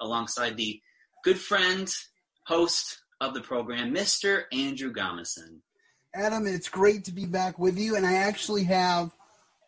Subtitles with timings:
[0.00, 0.80] Alongside the
[1.24, 1.88] good friend,
[2.46, 4.44] host of the program, Mr.
[4.52, 5.60] Andrew Gomison.
[6.14, 9.10] Adam, it's great to be back with you, and I actually have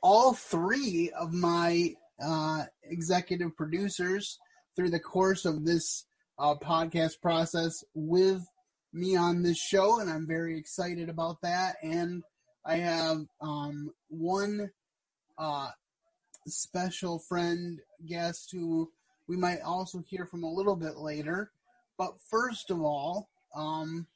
[0.03, 4.39] all three of my uh, executive producers
[4.77, 6.07] through the course of this
[6.39, 8.43] uh, podcast process with
[8.93, 11.77] me on this show, and I'm very excited about that.
[11.83, 12.23] And
[12.65, 14.71] I have um, one
[15.39, 15.71] uh,
[16.47, 18.91] special friend guest who
[19.31, 21.53] we might also hear from a little bit later.
[21.97, 24.09] But first of all, um,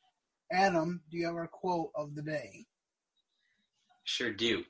[0.50, 2.66] Adam, do you have our quote of the day?
[4.02, 4.64] Sure do.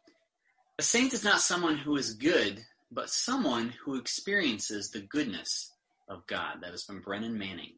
[0.78, 2.62] A saint is not someone who is good,
[2.92, 5.72] but someone who experiences the goodness
[6.10, 6.58] of God.
[6.60, 7.76] That is from Brennan Manning.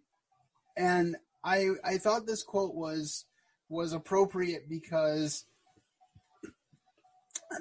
[0.76, 1.14] And
[1.44, 3.26] I I thought this quote was
[3.68, 5.44] was appropriate because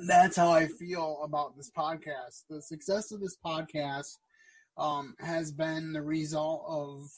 [0.07, 2.45] that's how I feel about this podcast.
[2.49, 4.17] The success of this podcast
[4.77, 7.09] um, has been the result of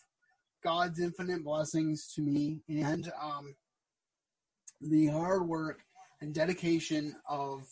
[0.63, 3.55] God's infinite blessings to me and um,
[4.81, 5.81] the hard work
[6.22, 7.67] and dedication of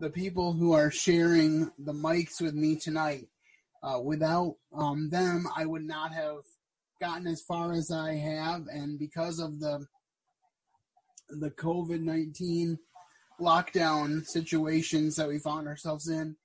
[0.00, 3.28] the people who are sharing the mics with me tonight.
[3.82, 6.42] Uh, without um, them, I would not have
[7.00, 9.86] gotten as far as I have, and because of the
[11.28, 12.78] the COVID nineteen
[13.40, 16.36] lockdown situations that we found ourselves in,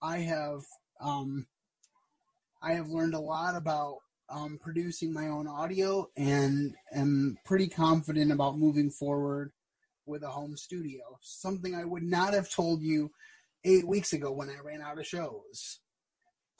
[0.00, 0.62] I have
[0.98, 1.46] um,
[2.62, 3.98] I have learned a lot about
[4.30, 9.52] um, producing my own audio and am pretty confident about moving forward
[10.06, 11.18] with a home studio.
[11.20, 13.10] Something I would not have told you
[13.64, 15.80] eight weeks ago when I ran out of shows.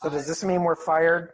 [0.02, 1.30] So does this mean we're fired?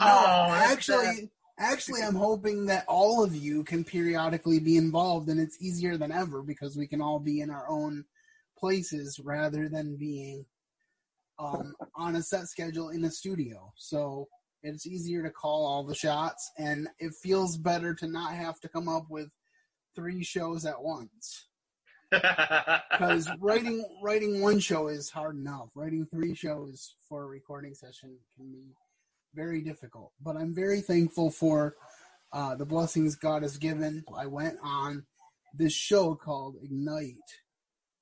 [0.00, 5.60] Oh, actually, actually, I'm hoping that all of you can periodically be involved, and it's
[5.60, 8.04] easier than ever because we can all be in our own
[8.56, 10.46] places rather than being
[11.38, 13.72] um, on a set schedule in a studio.
[13.76, 14.28] So
[14.62, 18.68] it's easier to call all the shots, and it feels better to not have to
[18.68, 19.28] come up with
[19.94, 21.46] three shows at once.
[22.10, 25.68] Because writing writing one show is hard enough.
[25.74, 28.74] Writing three shows for a recording session can be
[29.34, 30.12] very difficult.
[30.20, 31.76] But I'm very thankful for
[32.32, 34.04] uh, the blessings God has given.
[34.16, 35.04] I went on
[35.54, 37.16] this show called Ignite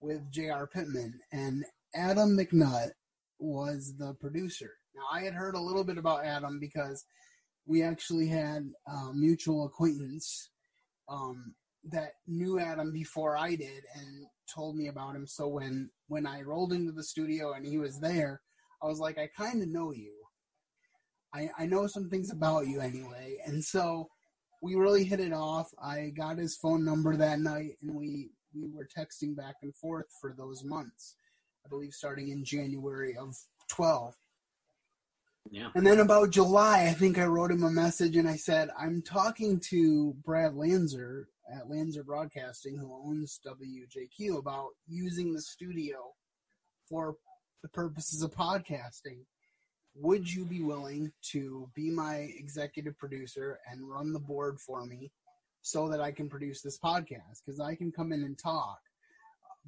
[0.00, 0.66] with J.R.
[0.66, 1.64] Pittman, and
[1.94, 2.92] Adam McNutt
[3.38, 4.72] was the producer.
[4.94, 7.04] Now, I had heard a little bit about Adam because
[7.66, 10.50] we actually had a mutual acquaintance
[11.08, 11.54] um,
[11.90, 15.26] that knew Adam before I did and told me about him.
[15.26, 18.40] So when when I rolled into the studio and he was there,
[18.82, 20.12] I was like, I kind of know you.
[21.34, 24.08] I I know some things about you anyway, and so
[24.62, 25.68] we really hit it off.
[25.82, 30.06] I got his phone number that night, and we we were texting back and forth
[30.20, 31.16] for those months.
[31.66, 33.36] I believe starting in January of
[33.68, 34.14] twelve.
[35.50, 35.68] Yeah.
[35.74, 39.02] And then about July, I think I wrote him a message and I said, I'm
[39.02, 46.12] talking to Brad Lanser at Lanser Broadcasting, who owns WJQ, about using the studio
[46.88, 47.16] for
[47.62, 49.18] the purposes of podcasting.
[49.94, 55.12] Would you be willing to be my executive producer and run the board for me
[55.62, 57.42] so that I can produce this podcast?
[57.44, 58.78] Because I can come in and talk,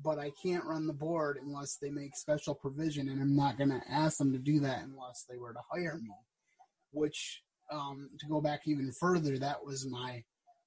[0.02, 3.70] but I can't run the board unless they make special provision, and I'm not going
[3.70, 6.10] to ask them to do that unless they were to hire me.
[6.92, 10.22] Which, um, to go back even further, that was my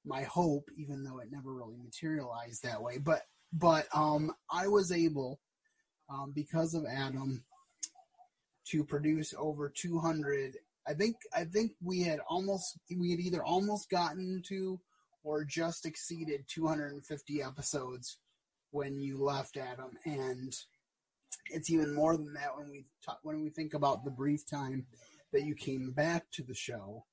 [0.05, 2.97] my hope, even though it never really materialized that way.
[2.97, 3.21] But
[3.53, 5.39] but um, I was able,
[6.09, 7.43] um, because of Adam,
[8.69, 10.57] to produce over 200.
[10.87, 14.79] I think I think we had almost we had either almost gotten to
[15.23, 18.17] or just exceeded 250 episodes
[18.71, 20.53] when you left Adam, and
[21.51, 24.85] it's even more than that when we talk, when we think about the brief time
[25.33, 27.05] that you came back to the show,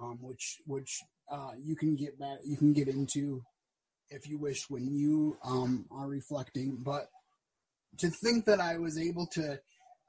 [0.00, 3.42] um, which which uh, you can get back you can get into
[4.10, 6.76] if you wish when you um, are reflecting.
[6.82, 7.08] But
[7.98, 9.60] to think that I was able to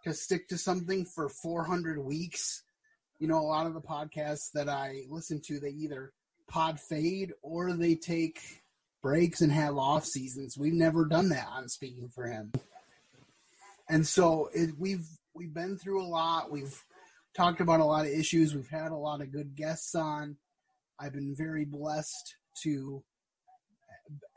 [0.04, 2.64] to stick to something for 400 weeks,
[3.20, 6.14] you know, a lot of the podcasts that I listen to, they either
[6.48, 8.40] pod fade or they take
[9.06, 10.58] breaks and have off seasons.
[10.58, 12.52] We've never done that on Speaking for Him,
[13.88, 15.06] and so it, we've
[15.36, 16.50] we've been through a lot.
[16.50, 16.76] We've
[17.38, 18.56] talked about a lot of issues.
[18.56, 20.38] We've had a lot of good guests on.
[21.00, 23.04] I've been very blessed to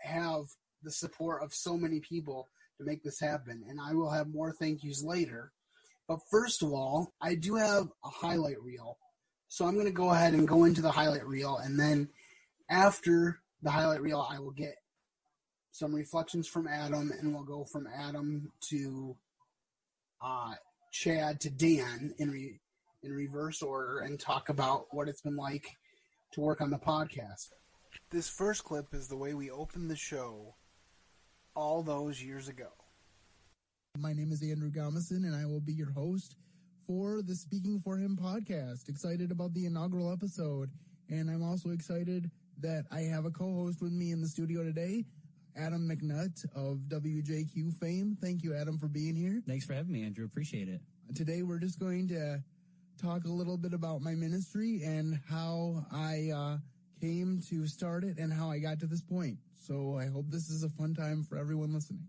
[0.03, 0.43] have
[0.82, 4.53] the support of so many people to make this happen, and I will have more
[4.53, 5.50] thank yous later.
[6.09, 8.99] But first of all, I do have a highlight reel.
[9.49, 12.11] So I'm going to go ahead and go into the highlight reel, and then
[12.69, 14.76] after the highlight reel, I will get
[15.72, 19.16] some reflections from Adam, and we'll go from Adam to
[20.22, 20.55] uh,
[20.93, 22.60] Chad to Dan in re-
[23.02, 25.76] in reverse order and talk about what it's been like
[26.32, 27.49] to work on the podcast.
[28.10, 30.56] This first clip is the way we opened the show
[31.55, 32.69] all those years ago.
[33.96, 36.37] My name is Andrew Gomison, and I will be your host
[36.87, 38.88] for the Speaking for Him podcast.
[38.88, 40.70] Excited about the inaugural episode,
[41.08, 45.05] and I'm also excited that I have a co-host with me in the studio today,
[45.56, 48.16] Adam McNutt of WJQ fame.
[48.20, 49.43] Thank you, Adam, for being here.
[49.46, 50.25] Thanks for having me, Andrew.
[50.25, 50.81] Appreciate it.
[51.14, 52.43] Today, we're just going to
[53.00, 56.58] talk a little bit about my ministry and how I uh,
[57.00, 59.38] came to start it and how I got to this point.
[59.55, 62.06] So I hope this is a fun time for everyone listening.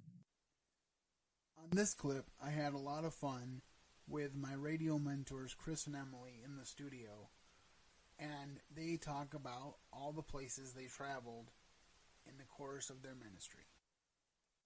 [1.58, 3.62] On this clip, I had a lot of fun
[4.08, 7.30] with my radio mentors, Chris and Emily, in the studio,
[8.20, 11.52] and they talk about all the places they traveled
[12.28, 13.64] in the course of their ministry.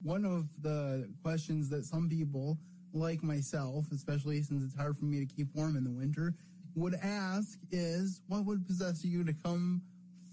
[0.02, 2.58] One of the questions that some people,
[2.94, 6.36] like myself, especially since it's hard for me to keep warm in the winter,
[6.76, 9.82] would ask is what would possess you to come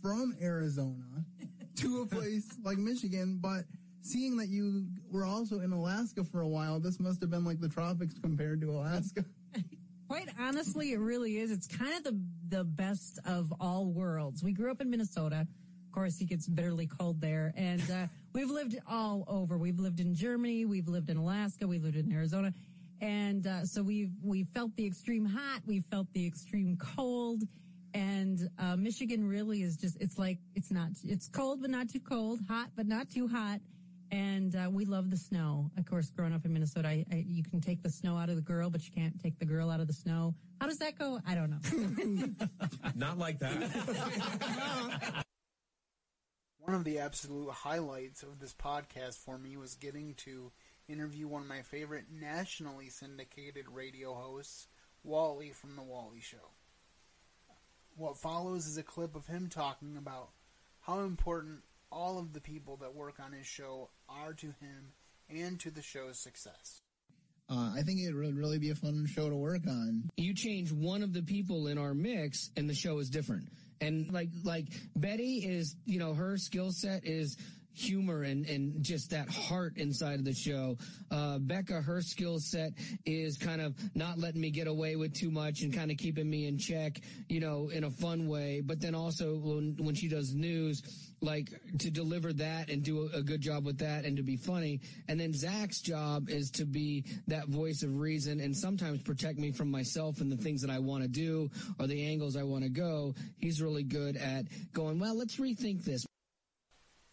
[0.03, 1.25] from Arizona
[1.77, 3.65] to a place like Michigan, but
[4.03, 7.61] seeing that you were also in Alaska for a while, this must have been like
[7.61, 9.25] the tropics compared to Alaska.
[10.09, 11.53] Quite honestly, it really is.
[11.53, 12.21] It's kind of the
[12.51, 14.43] the best of all worlds.
[14.43, 15.47] We grew up in Minnesota.
[15.87, 19.57] Of course, it gets bitterly cold there, and uh, we've lived all over.
[19.57, 22.53] We've lived in Germany, we've lived in Alaska, we've lived in Arizona,
[23.01, 27.43] and uh, so we've we felt the extreme hot, we felt the extreme cold,
[27.95, 32.01] and uh, Michigan really is just it's like it's not it's cold but not too
[32.01, 33.61] cold, hot but not too hot,
[34.11, 35.71] and uh, we love the snow.
[35.77, 38.37] Of course, growing up in Minnesota, I, I, you can take the snow out of
[38.37, 40.35] the girl, but you can't take the girl out of the snow.
[40.61, 41.21] How does that go?
[41.27, 42.47] I don't know.
[42.95, 45.25] Not like that.
[46.59, 50.53] One of the absolute highlights of this podcast for me was getting to
[50.89, 54.69] interview one of my favorite nationally syndicated radio hosts,
[55.03, 56.51] Wally from The Wally Show.
[57.97, 60.31] What follows is a clip of him talking about
[60.81, 61.61] how important
[61.93, 64.93] all of the people that work on his show are to him
[65.29, 66.83] and to the show's success.
[67.49, 70.09] Uh, I think it would really be a fun show to work on.
[70.17, 73.49] You change one of the people in our mix, and the show is different.
[73.81, 77.37] And like like Betty is, you know, her skill set is
[77.75, 80.77] humor and, and just that heart inside of the show.
[81.11, 82.73] Uh, Becca, her skill set
[83.07, 86.29] is kind of not letting me get away with too much and kind of keeping
[86.29, 88.61] me in check, you know, in a fun way.
[88.61, 90.83] But then also when, when she does news,
[91.23, 94.37] like to deliver that and do a, a good job with that and to be
[94.37, 94.81] funny.
[95.09, 99.53] And then Zach's job is to be that voice of reason and sometimes protect me
[99.53, 102.65] from myself and the things that I want to do or the angles I want
[102.65, 103.15] to go.
[103.39, 106.05] He's really good at going, well, let's rethink this.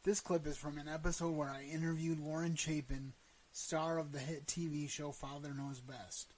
[0.07, 3.11] This clip is from an episode where I interviewed Lauren Chapin,
[3.51, 6.33] star of the hit TV show Father Knows Best.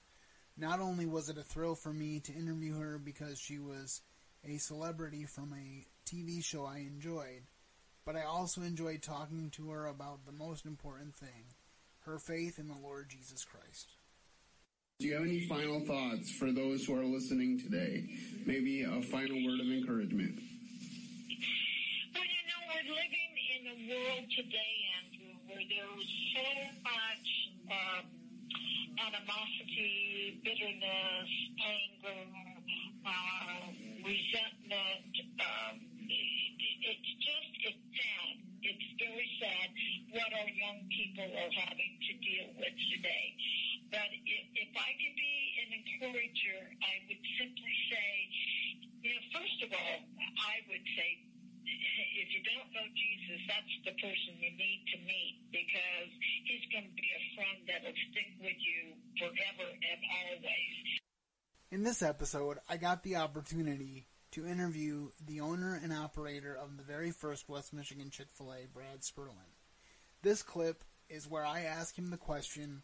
[0.58, 4.00] Not only was it a thrill for me to interview her because she was
[4.44, 7.42] a celebrity from a TV show I enjoyed,
[8.04, 11.54] but I also enjoyed talking to her about the most important thing
[12.06, 13.92] her faith in the Lord Jesus Christ.
[14.98, 18.08] Do you have any final thoughts for those who are listening today?
[18.46, 20.40] Maybe a final word of encouragement.
[22.12, 23.30] Well, you know, we're living
[23.60, 26.48] in world today, Andrew, where there's so
[26.84, 27.28] much
[27.72, 28.04] um,
[29.00, 31.30] animosity, bitterness,
[31.64, 32.24] anger,
[33.08, 33.64] uh,
[34.04, 35.14] resentment.
[35.40, 35.74] Um,
[36.08, 38.34] it's just, it's sad.
[38.60, 39.68] It's very sad
[40.12, 43.26] what our young people are having to deal with today.
[43.88, 48.10] But if, if I could be an encourager, I would simply say,
[49.00, 49.98] you know, first of all,
[50.36, 51.10] I would say,
[51.64, 53.09] if you don't know Jesus,
[53.50, 56.10] that's the person you need to meet because
[56.46, 60.78] he's going to be a friend that'll stick with you forever and always.
[61.72, 66.84] In this episode, I got the opportunity to interview the owner and operator of the
[66.84, 69.50] very first West Michigan Chick fil A, Brad Sperlin.
[70.22, 72.82] This clip is where I ask him the question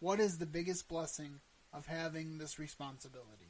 [0.00, 1.40] What is the biggest blessing
[1.72, 3.47] of having this responsibility?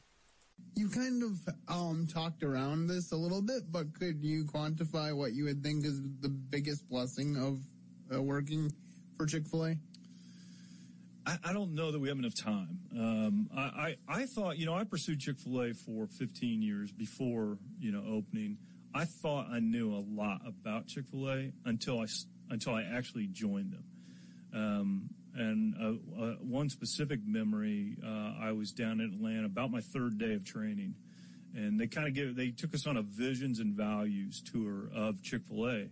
[0.74, 5.32] You kind of um, talked around this a little bit, but could you quantify what
[5.32, 7.58] you would think is the biggest blessing of
[8.16, 8.70] uh, working
[9.16, 9.76] for Chick fil A?
[11.26, 12.78] I, I, don't know that we have enough time.
[12.92, 16.92] Um, I, I, I, thought, you know, I pursued Chick fil A for 15 years
[16.92, 18.56] before, you know, opening.
[18.94, 22.06] I thought I knew a lot about Chick fil A until I,
[22.50, 23.84] until I actually joined them.
[24.54, 29.80] Um, and uh, uh, one specific memory, uh, I was down in Atlanta about my
[29.80, 30.95] third day of training,
[31.54, 35.23] and they kind of gave they took us on a visions and values tour of
[35.23, 35.90] Chick Fil A,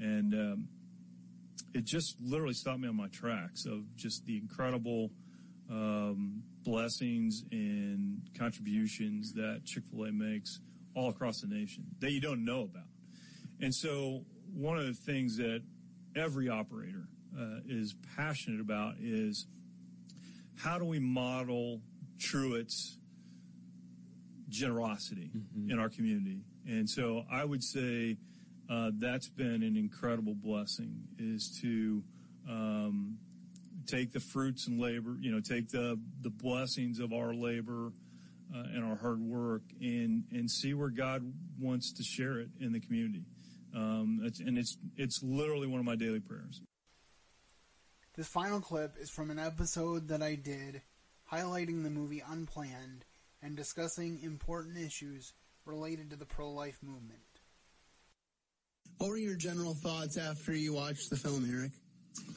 [0.00, 0.68] and um,
[1.72, 5.10] it just literally stopped me on my tracks of just the incredible
[5.70, 10.58] um, blessings and contributions that Chick fil A makes
[10.96, 12.88] all across the nation that you don't know about.
[13.60, 15.62] And so, one of the things that
[16.16, 17.06] every operator
[17.66, 19.46] is passionate about is
[20.56, 21.80] how do we model
[22.18, 22.98] Truett's
[24.48, 25.30] generosity
[25.68, 26.40] in our community?
[26.66, 28.18] And so, I would say
[28.68, 32.02] uh, that's been an incredible blessing is to
[32.48, 33.18] um,
[33.86, 37.92] take the fruits and labor, you know, take the the blessings of our labor
[38.54, 42.72] uh, and our hard work, and and see where God wants to share it in
[42.72, 43.24] the community.
[43.74, 46.60] Um, it's, and it's it's literally one of my daily prayers.
[48.20, 50.82] This final clip is from an episode that I did
[51.32, 53.06] highlighting the movie Unplanned
[53.42, 55.32] and discussing important issues
[55.64, 57.22] related to the pro life movement.
[58.98, 61.72] What were your general thoughts after you watched the film, Eric?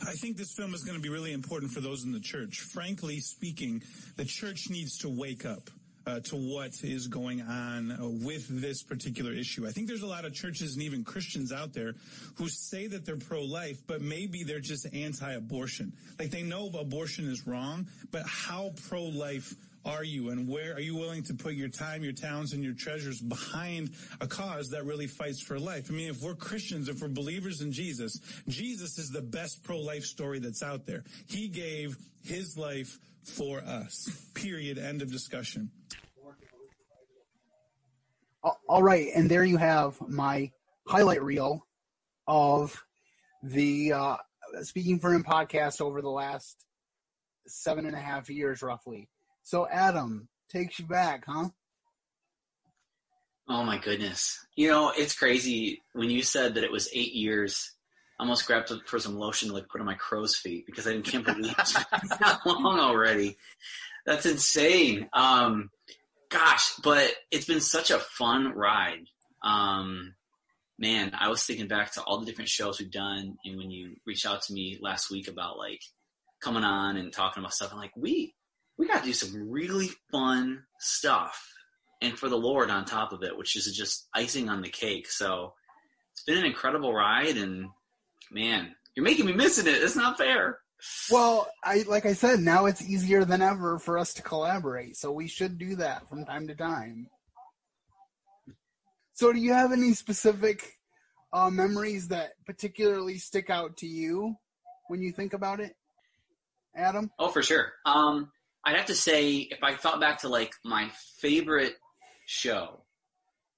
[0.08, 2.62] I think this film is going to be really important for those in the church.
[2.72, 3.84] Frankly speaking,
[4.16, 5.70] the church needs to wake up.
[6.06, 9.66] Uh, to what is going on uh, with this particular issue.
[9.66, 11.94] I think there's a lot of churches and even Christians out there
[12.36, 15.94] who say that they're pro-life, but maybe they're just anti-abortion.
[16.20, 20.96] Like they know abortion is wrong, but how pro-life are you and where are you
[20.96, 25.08] willing to put your time, your talents, and your treasures behind a cause that really
[25.08, 25.90] fights for life?
[25.90, 30.04] I mean, if we're Christians, if we're believers in Jesus, Jesus is the best pro-life
[30.04, 31.04] story that's out there.
[31.28, 34.10] He gave his life for us.
[34.34, 34.78] Period.
[34.78, 35.72] End of discussion.
[38.68, 40.52] All right, and there you have my
[40.86, 41.66] highlight reel
[42.28, 42.84] of
[43.42, 44.18] the uh,
[44.64, 46.66] Speaking for Him podcast over the last
[47.48, 49.10] seven and a half years, roughly.
[49.44, 51.50] So, Adam takes you back, huh?
[53.48, 54.46] Oh my goodness.
[54.56, 57.72] You know, it's crazy when you said that it was eight years.
[58.20, 61.02] I almost grabbed for some lotion to like put on my crow's feet because I
[61.02, 61.74] can't believe it's
[62.20, 63.38] that long already.
[64.06, 65.10] That's insane.
[65.12, 65.72] Um,
[66.30, 69.08] gosh, but it's been such a fun ride.
[69.44, 70.16] Um,
[70.80, 73.98] man, I was thinking back to all the different shows we've done, and when you
[74.06, 75.82] reached out to me last week about like
[76.42, 78.34] coming on and talking about stuff, I'm like, we
[78.94, 81.52] got to do some really fun stuff,
[82.02, 85.10] and for the Lord on top of it, which is just icing on the cake.
[85.10, 85.54] So
[86.12, 87.68] it's been an incredible ride, and
[88.32, 89.82] man, you're making me missing it.
[89.82, 90.60] It's not fair.
[91.10, 95.12] Well, I like I said, now it's easier than ever for us to collaborate, so
[95.12, 97.08] we should do that from time to time.
[99.14, 100.74] So, do you have any specific
[101.32, 104.36] uh, memories that particularly stick out to you
[104.90, 105.74] when you think about it,
[106.76, 107.10] Adam?
[107.18, 107.72] Oh, for sure.
[107.86, 108.32] Um,
[108.66, 110.90] I'd have to say, if I thought back to like my
[111.20, 111.76] favorite
[112.26, 112.86] show,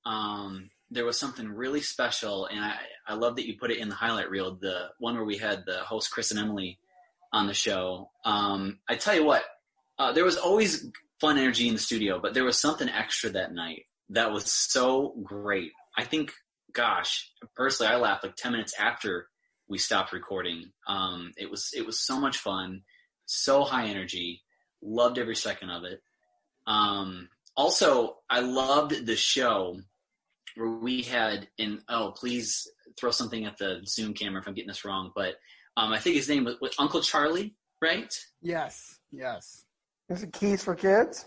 [0.05, 2.75] um, there was something really special, and I,
[3.07, 4.55] I love that you put it in the highlight reel.
[4.55, 6.79] The one where we had the host Chris and Emily
[7.33, 8.12] on the show.
[8.24, 9.43] Um, I tell you what,
[10.00, 10.88] uh, there was always
[11.19, 15.15] fun energy in the studio, but there was something extra that night that was so
[15.24, 15.71] great.
[15.97, 16.33] I think,
[16.74, 19.27] gosh, personally, I laughed like ten minutes after
[19.67, 20.71] we stopped recording.
[20.88, 22.81] Um, it was it was so much fun,
[23.25, 24.43] so high energy.
[24.86, 26.01] Loved every second of it.
[26.68, 27.27] Um,
[27.58, 29.77] also, I loved the show
[30.56, 34.68] where we had in oh please throw something at the Zoom camera if I'm getting
[34.70, 35.36] this wrong, but
[35.75, 38.13] um, I think his name was, was Uncle Charlie, right?
[38.42, 39.65] Yes, yes,
[40.10, 41.25] Is it Keys for Kids?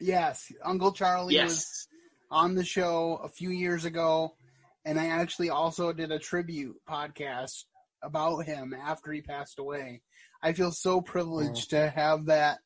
[0.00, 0.50] yes.
[0.64, 1.48] Uncle Charlie Yes.
[1.50, 1.88] was
[2.30, 4.36] on the show a few years ago,
[4.84, 7.64] and I actually also did a tribute podcast
[8.02, 10.02] about him after he passed away.
[10.42, 12.58] I feel so privileged to have that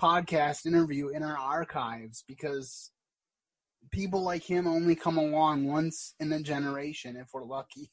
[0.00, 2.90] podcast interview in our archives because
[3.90, 7.90] people like him only come along once in a generation if we're lucky.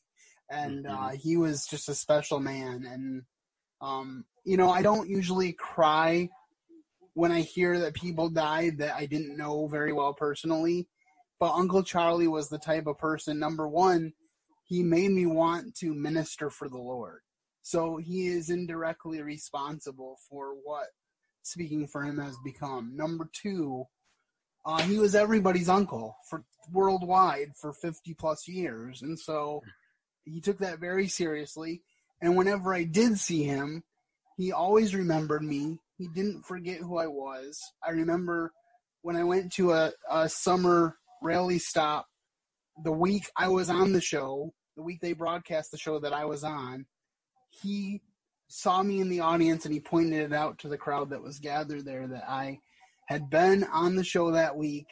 [0.50, 2.86] And uh, he was just a special man.
[2.86, 3.22] And,
[3.80, 6.30] um, you know, I don't usually cry
[7.14, 10.88] when I hear that people died that I didn't know very well personally.
[11.40, 14.14] But Uncle Charlie was the type of person, number one,
[14.66, 17.20] he made me want to minister for the Lord.
[17.64, 20.88] So he is indirectly responsible for what
[21.44, 22.96] speaking for him has become.
[22.96, 23.86] Number two,
[24.66, 29.02] uh, he was everybody's uncle for worldwide for 50 plus years.
[29.02, 29.62] And so
[30.24, 31.82] he took that very seriously.
[32.22, 33.84] And whenever I did see him,
[34.38, 35.80] he always remembered me.
[35.98, 37.60] He didn't forget who I was.
[37.86, 38.52] I remember
[39.02, 42.06] when I went to a, a summer rally stop
[42.84, 46.26] the week I was on the show, the week they broadcast the show that I
[46.26, 46.86] was on,
[47.50, 48.02] he
[48.52, 51.40] saw me in the audience and he pointed it out to the crowd that was
[51.40, 52.60] gathered there that I
[53.08, 54.88] had been on the show that week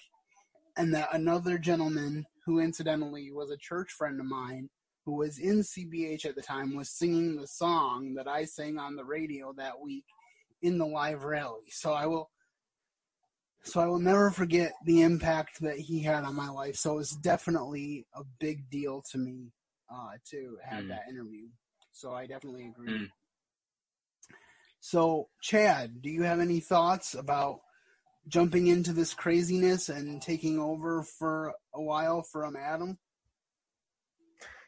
[0.77, 4.69] and that another gentleman who incidentally was a church friend of mine
[5.05, 8.95] who was in CBH at the time was singing the song that I sang on
[8.95, 10.05] the radio that week
[10.61, 11.65] in the live rally.
[11.69, 12.29] So I will
[13.63, 16.77] so I will never forget the impact that he had on my life.
[16.77, 19.51] So it's definitely a big deal to me
[19.93, 20.87] uh, to have Mm.
[20.89, 21.49] that interview.
[21.91, 22.89] So I definitely agree.
[22.89, 23.09] Mm.
[24.79, 27.59] So Chad, do you have any thoughts about
[28.27, 32.97] jumping into this craziness and taking over for a while from Adam?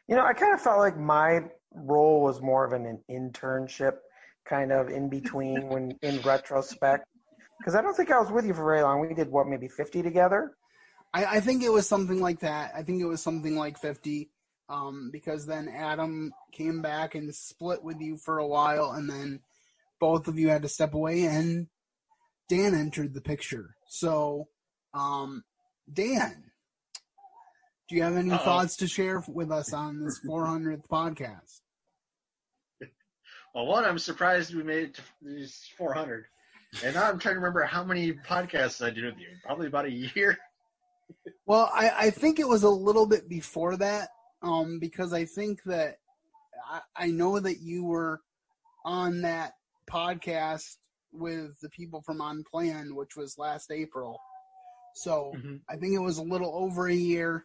[0.08, 1.40] You know, I kind of felt like my
[1.74, 3.98] role was more of an internship,
[4.44, 7.06] kind of in between when in retrospect.
[7.58, 9.00] Because I don't think I was with you for very long.
[9.00, 10.52] We did what, maybe 50 together?
[11.14, 12.72] I, I think it was something like that.
[12.76, 14.28] I think it was something like 50.
[14.68, 19.40] Um, because then Adam came back and split with you for a while, and then
[20.02, 21.68] both of you had to step away, and
[22.48, 23.76] Dan entered the picture.
[23.86, 24.48] So,
[24.92, 25.44] um,
[25.90, 26.50] Dan,
[27.88, 28.44] do you have any Uh-oh.
[28.44, 31.60] thoughts to share with us on this 400th podcast?
[33.54, 36.24] Well, one, I'm surprised we made it to these 400.
[36.82, 39.28] And now I'm trying to remember how many podcasts I did with you.
[39.44, 40.36] Probably about a year.
[41.46, 44.08] Well, I, I think it was a little bit before that,
[44.42, 45.98] um, because I think that
[46.68, 48.20] I, I know that you were
[48.84, 49.52] on that
[49.90, 50.76] podcast
[51.12, 54.18] with the people from Unplanned, which was last April.
[54.94, 55.32] So
[55.68, 57.44] I think it was a little over a year.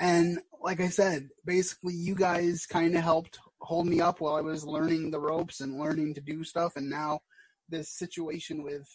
[0.00, 4.40] And like I said, basically, you guys kind of helped hold me up while I
[4.40, 6.74] was learning the ropes and learning to do stuff.
[6.76, 7.20] And now
[7.68, 8.88] this situation with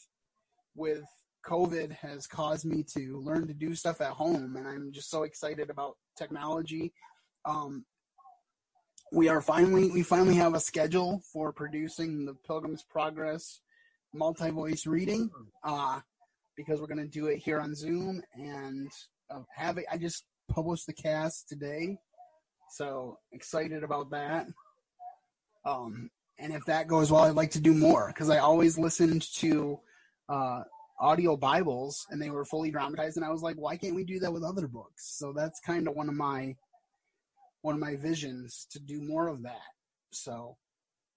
[0.76, 1.04] with
[1.46, 5.24] COVID has caused me to learn to do stuff at home, and I'm just so
[5.24, 6.94] excited about technology.
[7.46, 7.86] Um,
[9.14, 13.62] we are finally we finally have a schedule for producing the Pilgrim's Progress
[14.14, 15.30] multi-voice reading,
[15.64, 16.00] uh,
[16.56, 18.92] because we're going to do it here on Zoom and
[19.32, 19.86] uh, have it.
[19.92, 21.98] I just published the cast today,
[22.72, 24.48] so excited about that.
[25.66, 29.22] Um, and if that goes well, I'd like to do more because I always listened
[29.36, 29.80] to
[30.28, 30.64] uh,
[31.00, 34.20] audio Bibles and they were fully dramatized, and I was like, why can't we do
[34.20, 35.18] that with other books?
[35.18, 36.56] So that's kind of one of my
[37.64, 39.62] one of my visions to do more of that.
[40.12, 40.58] So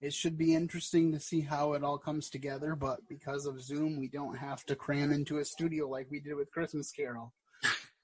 [0.00, 2.74] it should be interesting to see how it all comes together.
[2.74, 6.34] But because of Zoom, we don't have to cram into a studio like we did
[6.34, 7.34] with Christmas Carol.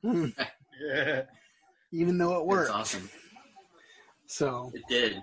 [0.03, 1.23] Yeah.
[1.93, 2.69] Even though it worked.
[2.69, 3.11] That's awesome.
[4.27, 5.23] So It did.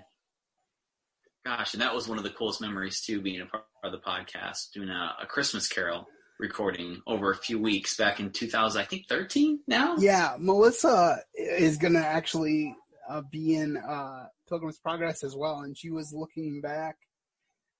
[1.44, 3.98] Gosh, and that was one of the coolest memories too, being a part of the
[3.98, 6.06] podcast, doing a, a Christmas Carol
[6.38, 9.96] recording over a few weeks back in 2000, I think 13 now.
[9.98, 12.74] Yeah, Melissa is going to actually
[13.10, 16.96] uh, be in uh, Pilgrim's Progress as well, and she was looking back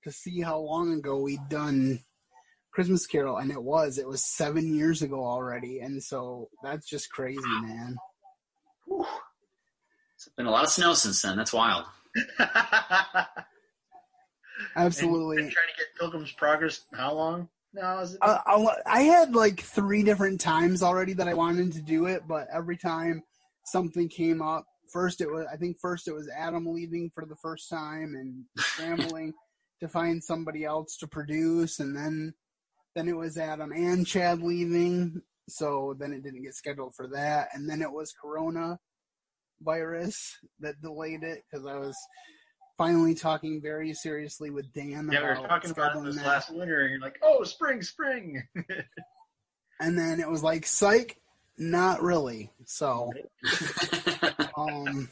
[0.04, 2.00] to see how long ago we'd done
[2.72, 7.10] Christmas Carol, and it was it was seven years ago already, and so that's just
[7.10, 7.96] crazy, man.
[10.16, 11.36] It's been a lot of snow since then.
[11.36, 11.84] That's wild.
[14.76, 15.36] Absolutely.
[15.36, 17.48] Been trying to get Pilgrim's Progress how long?
[17.72, 18.18] No, is it?
[18.20, 22.24] I, I, I had like three different times already that I wanted to do it,
[22.26, 23.22] but every time
[23.64, 27.36] something came up, first it was I think first it was Adam leaving for the
[27.36, 29.32] first time and scrambling
[29.80, 32.34] to find somebody else to produce, and then
[32.94, 37.48] then it was Adam and Chad leaving, so then it didn't get scheduled for that,
[37.54, 38.78] and then it was Corona
[39.62, 41.96] virus that delayed it because I was
[42.78, 46.26] finally talking very seriously with Dan yeah, we were talking about this that.
[46.26, 48.42] last winter, and you're like, oh, spring, spring.
[49.80, 51.18] and then it was like psych
[51.60, 53.12] not really so
[54.56, 55.08] um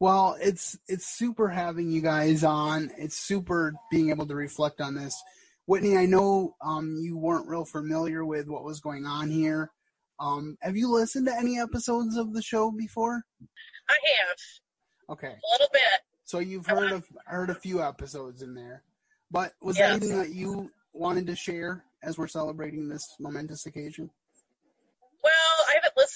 [0.00, 2.90] well it's it's super having you guys on.
[2.98, 5.14] It's super being able to reflect on this.
[5.66, 9.70] Whitney i know um you weren't real familiar with what was going on here.
[10.18, 13.22] Um have you listened to any episodes of the show before?
[13.88, 14.36] I have.
[15.16, 15.28] Okay.
[15.28, 15.82] A little bit.
[16.24, 18.82] so you've heard of heard a few episodes in there.
[19.30, 19.86] But was Yes.
[19.86, 24.04] there anything that you wanted to share as we're celebrating this momentous occasion?
[24.06, 24.14] Well,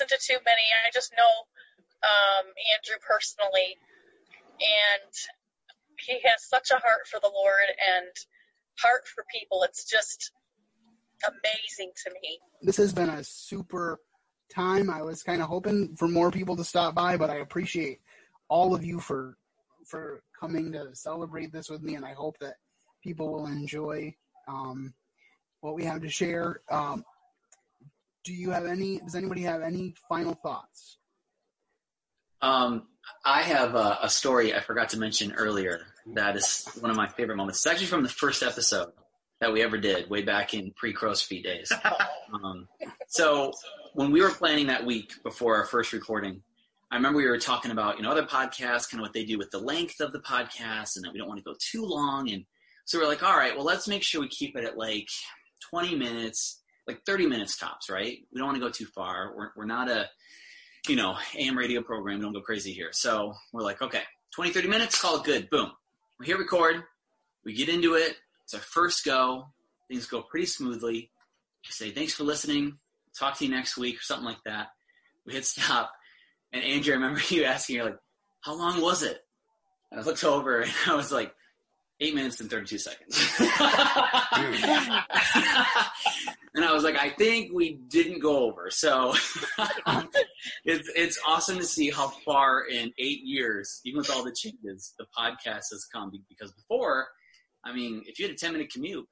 [0.09, 0.63] To too many.
[0.87, 1.33] I just know
[2.05, 3.79] um, Andrew personally,
[4.61, 5.13] and
[5.99, 8.13] he has such a heart for the Lord and
[8.79, 9.63] heart for people.
[9.63, 10.33] It's just
[11.27, 12.39] amazing to me.
[12.63, 13.99] this has been a super
[14.55, 14.91] time.
[14.91, 18.01] I was kind of hoping for more people to stop by, but I appreciate
[18.49, 19.39] all of you for
[19.87, 22.57] for coming to celebrate this with me, and I hope that
[23.03, 24.15] people will enjoy
[24.49, 24.93] um,
[25.61, 26.61] what we have to share.
[26.71, 27.05] Um,
[28.25, 28.99] do you have any?
[28.99, 30.99] Does anybody have any final thoughts?
[32.43, 32.89] Um,
[33.25, 35.81] I have a, a story I forgot to mention earlier
[36.15, 37.61] that is one of my favorite moments.
[37.61, 38.93] It's actually from the first episode
[39.41, 41.73] that we ever did, way back in pre-Crow's Feet days.
[42.33, 42.69] um,
[43.09, 43.53] so
[43.95, 46.43] when we were planning that week before our first recording,
[46.91, 49.39] I remember we were talking about you know other podcasts, kind of what they do
[49.39, 52.31] with the length of the podcast, and that we don't want to go too long.
[52.31, 52.45] And
[52.85, 55.09] So we're like, all right, well, let's make sure we keep it at like
[55.71, 58.19] 20 minutes, like 30 minutes tops, right?
[58.33, 59.33] We don't want to go too far.
[59.37, 60.09] We're, we're not a,
[60.89, 62.21] you know, AM radio program.
[62.21, 62.91] Don't go crazy here.
[62.93, 64.03] So we're like, okay,
[64.35, 65.49] 20, 30 minutes, call it good.
[65.51, 65.73] Boom.
[66.19, 66.83] We hit record.
[67.45, 68.17] We get into it.
[68.45, 69.49] It's our first go.
[69.89, 71.11] Things go pretty smoothly.
[71.67, 72.79] We say, thanks for listening.
[73.19, 74.69] Talk to you next week or something like that.
[75.27, 75.91] We hit stop.
[76.53, 77.99] And Andrew, I remember you asking, you're like,
[78.41, 79.21] how long was it?
[79.91, 81.35] And I looked over and I was like,
[82.01, 83.17] eight minutes and 32 seconds.
[83.37, 84.93] Hmm.
[86.55, 88.71] and I was like, I think we didn't go over.
[88.71, 89.15] So
[90.65, 94.95] it's, it's awesome to see how far in eight years, even with all the changes,
[94.99, 96.11] the podcast has come.
[96.29, 97.07] Because before,
[97.65, 99.07] I mean, if you had a 10 minute commute,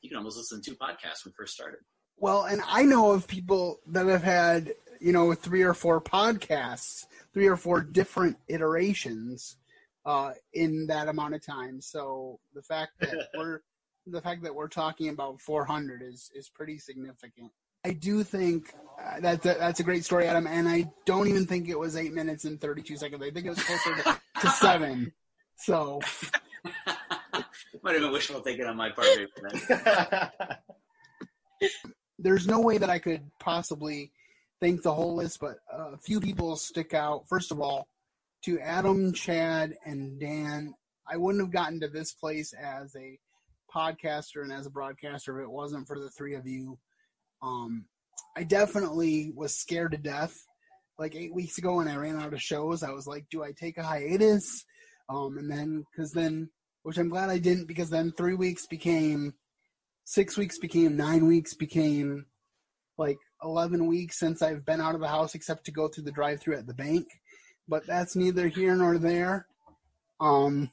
[0.00, 1.80] you can almost listen to two podcasts when we first started.
[2.16, 7.04] Well, and I know of people that have had, you know, three or four podcasts,
[7.32, 9.56] three or four different iterations
[10.06, 11.80] uh, in that amount of time.
[11.80, 13.60] So the fact that we're
[14.06, 17.50] the fact that we're talking about 400 is is pretty significant.
[17.84, 21.46] I do think uh, that's a, that's a great story, Adam, and I don't even
[21.46, 23.22] think it was eight minutes and 32 seconds.
[23.22, 25.12] I think it was closer to, to seven.
[25.56, 26.00] So
[27.82, 29.06] might have been wishful thinking on my part.
[32.18, 34.12] There's no way that I could possibly
[34.60, 37.28] thank the whole list, but a few people stick out.
[37.28, 37.88] First of all,
[38.44, 40.74] to Adam, Chad, and Dan,
[41.10, 43.18] I wouldn't have gotten to this place as a
[43.74, 46.78] podcaster and as a broadcaster if it wasn't for the three of you.
[47.42, 47.86] Um,
[48.36, 50.36] I definitely was scared to death.
[50.98, 53.52] Like eight weeks ago, when I ran out of shows, I was like, "Do I
[53.52, 54.64] take a hiatus?"
[55.08, 56.50] Um, and then, because then,
[56.82, 59.34] which I'm glad I didn't, because then three weeks became
[60.04, 62.26] six weeks, became nine weeks, became
[62.96, 66.12] like 11 weeks since I've been out of the house except to go through the
[66.12, 67.06] drive-through at the bank
[67.68, 69.46] but that's neither here nor there.
[70.20, 70.70] Um,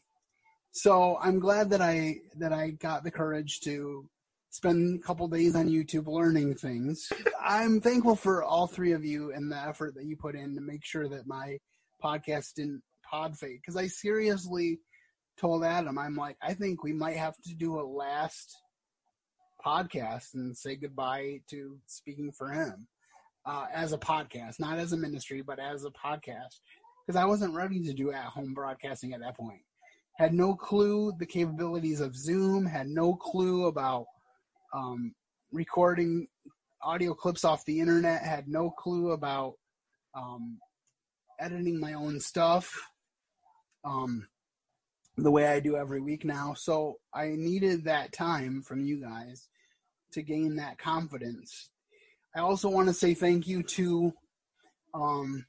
[0.71, 4.10] so I'm glad that I that I got the courage to
[4.49, 7.12] spend a couple days on YouTube learning things.
[7.43, 10.62] I'm thankful for all three of you and the effort that you put in to
[10.62, 11.58] make sure that my
[12.03, 13.60] podcast didn't pod fade.
[13.62, 14.79] Because I seriously
[15.38, 18.55] told Adam, I'm like, I think we might have to do a last
[19.65, 22.88] podcast and say goodbye to speaking for him
[23.45, 26.60] uh, as a podcast, not as a ministry, but as a podcast
[27.05, 29.61] because I wasn't ready to do at home broadcasting at that point.
[30.17, 34.05] Had no clue the capabilities of Zoom, had no clue about
[34.73, 35.13] um,
[35.51, 36.27] recording
[36.81, 39.55] audio clips off the internet, had no clue about
[40.13, 40.57] um,
[41.39, 42.89] editing my own stuff
[43.83, 44.27] um,
[45.17, 46.53] the way I do every week now.
[46.53, 49.47] So I needed that time from you guys
[50.13, 51.69] to gain that confidence.
[52.35, 54.13] I also want to say thank you to
[54.93, 55.45] um,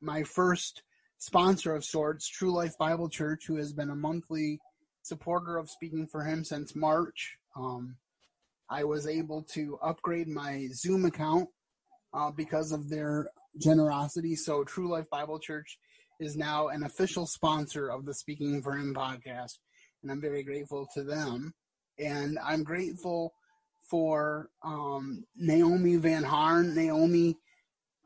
[0.00, 0.82] my first
[1.20, 4.58] sponsor of sorts, True Life Bible Church, who has been a monthly
[5.02, 7.36] supporter of Speaking for Him since March.
[7.56, 7.96] Um,
[8.70, 11.48] I was able to upgrade my Zoom account
[12.14, 13.28] uh, because of their
[13.60, 14.34] generosity.
[14.34, 15.78] So, True Life Bible Church
[16.20, 19.58] is now an official sponsor of the Speaking for Him podcast,
[20.02, 21.52] and I'm very grateful to them.
[21.98, 23.34] And I'm grateful
[23.90, 26.74] for um, Naomi Van Harn.
[26.74, 27.36] Naomi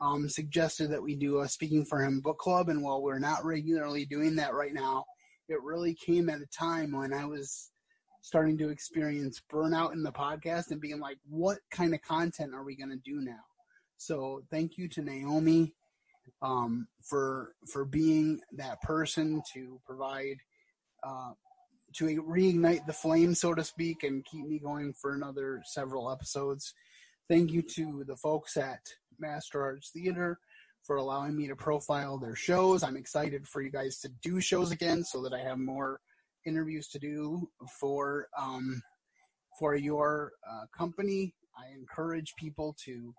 [0.00, 2.68] um, suggested that we do a Speaking for Him book club.
[2.68, 5.04] And while we're not regularly doing that right now,
[5.48, 7.70] it really came at a time when I was
[8.22, 12.64] starting to experience burnout in the podcast and being like, what kind of content are
[12.64, 13.42] we going to do now?
[13.98, 15.74] So thank you to Naomi
[16.42, 20.36] um, for for being that person to provide
[21.06, 21.32] uh,
[21.96, 26.74] to reignite the flame, so to speak, and keep me going for another several episodes.
[27.28, 28.80] Thank you to the folks at
[29.18, 30.38] Master Arts Theater
[30.82, 32.82] for allowing me to profile their shows.
[32.82, 36.00] I'm excited for you guys to do shows again so that I have more
[36.46, 37.48] interviews to do
[37.80, 38.82] for um,
[39.58, 41.34] for your uh, company.
[41.56, 43.14] I encourage people to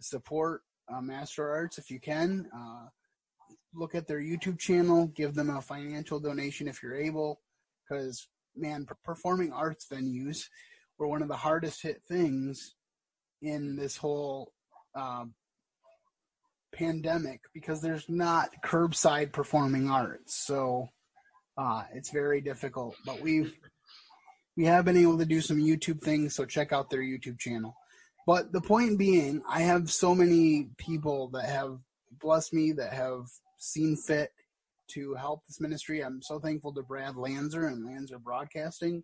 [0.00, 2.48] support uh, Master Arts if you can.
[2.54, 2.86] Uh,
[3.74, 7.40] look at their YouTube channel, give them a financial donation if you're able,
[7.88, 10.46] because man, performing arts venues
[10.98, 12.74] were one of the hardest hit things
[13.42, 14.52] in this whole
[14.94, 15.34] um,
[16.72, 20.34] pandemic because there's not curbside performing arts.
[20.46, 20.88] So
[21.56, 22.96] uh, it's very difficult.
[23.04, 23.52] But we've
[24.56, 27.74] we have been able to do some YouTube things, so check out their YouTube channel.
[28.26, 31.78] But the point being, I have so many people that have
[32.20, 33.26] blessed me that have
[33.58, 34.32] seen fit
[34.92, 36.00] to help this ministry.
[36.00, 39.02] I'm so thankful to Brad Lanser and Lanser Broadcasting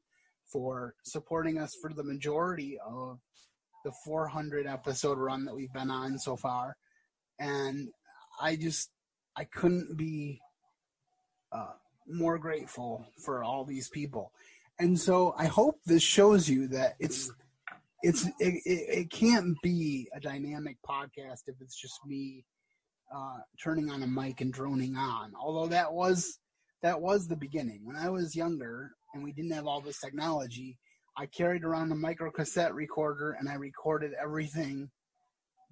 [0.52, 3.18] for supporting us for the majority of
[3.86, 6.76] the 400 episode run that we've been on so far,
[7.38, 7.88] and
[8.40, 8.90] I just
[9.36, 10.40] I couldn't be
[11.52, 11.74] uh,
[12.08, 14.32] more grateful for all these people.
[14.80, 17.30] and so I hope this shows you that it's
[18.02, 22.44] it's it, it, can't be a dynamic podcast if it's just me
[23.14, 25.32] uh, turning on a mic and droning on.
[25.40, 26.40] Although that was
[26.82, 27.82] that was the beginning.
[27.84, 30.76] When I was younger and we didn't have all this technology,
[31.16, 34.90] I carried around a micro cassette recorder and I recorded everything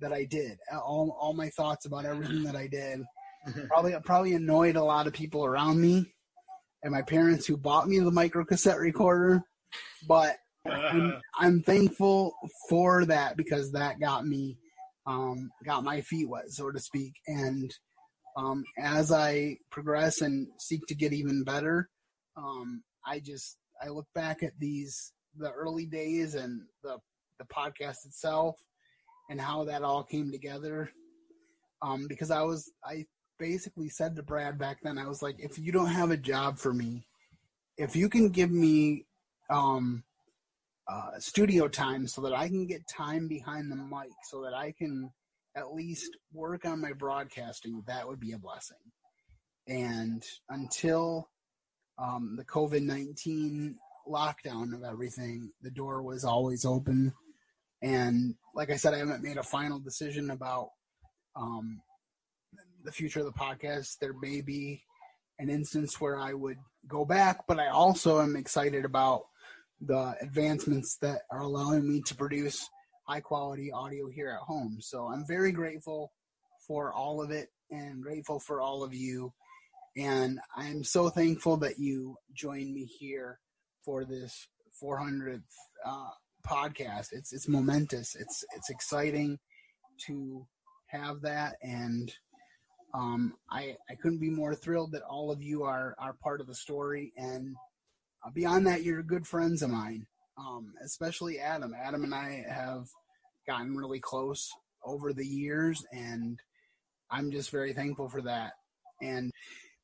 [0.01, 3.03] that I did, all all my thoughts about everything that I did.
[3.69, 6.15] probably probably annoyed a lot of people around me
[6.83, 9.43] and my parents who bought me the micro cassette recorder,
[10.07, 12.35] but I'm, I'm thankful
[12.69, 14.59] for that because that got me
[15.07, 17.13] um, got my feet wet, so to speak.
[17.27, 17.71] And
[18.37, 21.89] um, as I progress and seek to get even better,
[22.37, 26.99] um, I just I look back at these the early days and the
[27.39, 28.57] the podcast itself
[29.31, 30.91] and how that all came together.
[31.83, 33.05] Um, because I was I
[33.39, 36.59] basically said to Brad back then, I was like, if you don't have a job
[36.59, 37.07] for me,
[37.77, 39.07] if you can give me
[39.51, 40.05] um,
[40.89, 44.73] uh, studio time so that I can get time behind the mic so that I
[44.73, 45.11] can
[45.57, 48.77] at least work on my broadcasting, that would be a blessing.
[49.67, 51.29] And until
[51.99, 53.77] um, the COVID 19
[54.09, 57.13] lockdown of everything, the door was always open.
[57.83, 60.71] And like I said, I haven't made a final decision about
[61.37, 61.81] um,
[62.85, 63.99] the future of the podcast.
[64.01, 64.83] There may be
[65.39, 69.23] an instance where I would go back, but I also am excited about
[69.81, 72.69] the advancements that are allowing me to produce
[73.07, 74.79] high quality audio here at home.
[74.81, 76.13] So I'm very grateful
[76.67, 79.33] for all of it and grateful for all of you.
[79.97, 83.39] And I'm so thankful that you joined me here
[83.85, 84.49] for this
[84.83, 85.43] 400th
[85.85, 86.11] uh,
[86.47, 87.09] podcast.
[87.13, 88.15] It's it's momentous.
[88.15, 89.39] It's it's exciting
[90.07, 90.47] to
[90.87, 92.13] have that, and
[92.95, 96.47] um, I I couldn't be more thrilled that all of you are are part of
[96.47, 97.13] the story.
[97.17, 97.55] And
[98.25, 100.07] uh, beyond that, you're good friends of mine,
[100.39, 101.75] um, especially Adam.
[101.75, 102.87] Adam and I have
[103.47, 104.51] gotten really close
[104.85, 106.39] over the years, and
[107.11, 108.53] I'm just very thankful for that.
[109.03, 109.31] And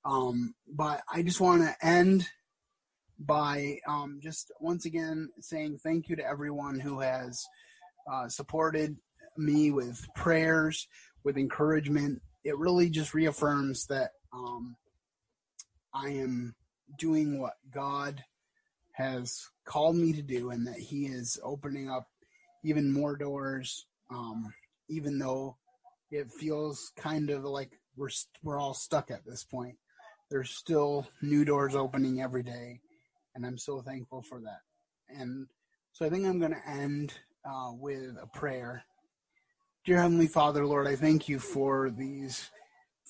[0.04, 2.26] um, but I just want to end
[3.20, 7.44] by um, just once again saying thank you to everyone who has
[8.10, 8.96] uh, supported
[9.36, 10.88] me with prayers,
[11.22, 12.20] with encouragement.
[12.44, 14.76] It really just reaffirms that um,
[15.94, 16.54] I am
[16.98, 18.24] doing what God
[18.92, 22.08] has called me to do and that He is opening up
[22.64, 24.52] even more doors, um,
[24.88, 25.56] even though
[26.10, 28.08] it feels kind of like we're,
[28.42, 29.76] we're all stuck at this point.
[30.30, 32.80] There's still new doors opening every day
[33.34, 34.60] and I'm so thankful for that.
[35.08, 35.46] And
[35.92, 37.14] so I think I'm going to end
[37.44, 38.84] uh, with a prayer.
[39.84, 42.50] Dear Heavenly Father, Lord, I thank you for these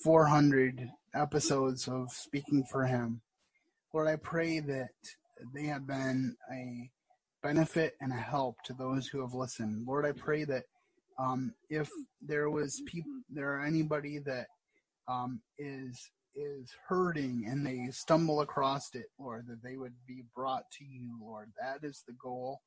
[0.03, 3.21] 400 episodes of Speaking for Him.
[3.93, 4.89] Lord, I pray that
[5.53, 6.89] they have been a
[7.43, 9.85] benefit and a help to those who have listened.
[9.87, 10.63] Lord, I pray that
[11.19, 11.89] um, if
[12.21, 14.47] there was people, there are anybody that
[15.07, 20.63] um, is is hurting and they stumble across it, Lord, that they would be brought
[20.77, 21.51] to you, Lord.
[21.59, 22.59] That is the goal.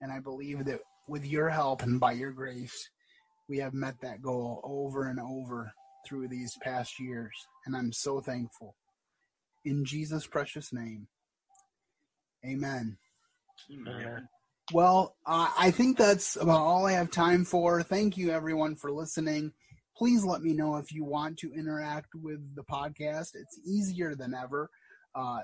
[0.00, 2.90] And I believe that with your help and by your grace,
[3.48, 5.72] we have met that goal over and over
[6.06, 7.32] through these past years.
[7.66, 8.74] And I'm so thankful.
[9.64, 11.08] In Jesus' precious name,
[12.46, 12.96] amen.
[13.72, 14.28] Amen.
[14.72, 17.82] Well, uh, I think that's about all I have time for.
[17.82, 19.52] Thank you, everyone, for listening
[19.98, 23.30] please let me know if you want to interact with the podcast.
[23.34, 24.70] It's easier than ever.
[25.14, 25.40] Uh,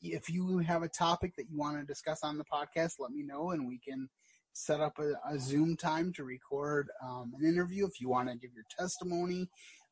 [0.00, 3.24] if you have a topic that you want to discuss on the podcast, let me
[3.24, 4.08] know and we can
[4.52, 8.36] set up a, a Zoom time to record um, an interview if you want to
[8.36, 9.48] give your testimony.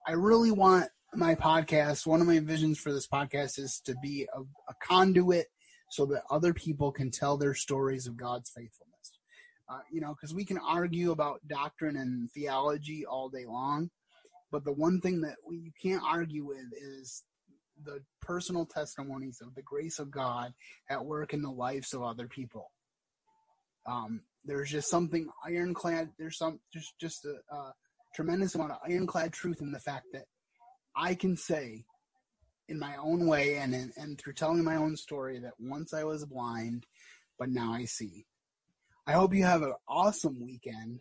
[0.06, 4.28] I really want my podcast, one of my visions for this podcast is to be
[4.34, 5.46] a, a conduit
[5.90, 8.89] so that other people can tell their stories of God's faithfulness.
[9.70, 13.88] Uh, you know, because we can argue about doctrine and theology all day long,
[14.50, 17.22] but the one thing that we, you can't argue with is
[17.84, 20.52] the personal testimonies of the grace of God
[20.88, 22.72] at work in the lives of other people.
[23.86, 26.10] Um, there's just something ironclad.
[26.18, 27.72] There's some just just a, a
[28.14, 30.24] tremendous amount of ironclad truth in the fact that
[30.96, 31.84] I can say
[32.68, 36.24] in my own way and and through telling my own story that once I was
[36.24, 36.86] blind,
[37.38, 38.26] but now I see.
[39.10, 41.00] I hope you have an awesome weekend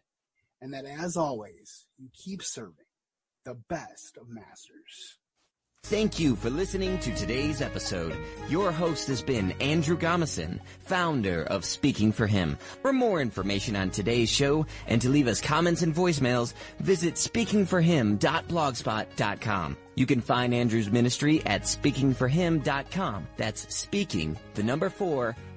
[0.61, 2.73] and that as always, you keep serving
[3.45, 5.19] the best of masters.
[5.83, 8.17] Thank you for listening to today's episode.
[8.47, 12.57] Your host has been Andrew Gomison, founder of Speaking for Him.
[12.81, 19.77] For more information on today's show and to leave us comments and voicemails, visit speakingforhim.blogspot.com.
[19.95, 23.27] You can find Andrew's ministry at speakingforhim.com.
[23.37, 25.35] That's speaking, the number four,